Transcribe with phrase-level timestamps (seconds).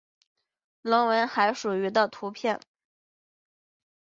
[0.81, 2.59] 隆吻海蠋鱼的图片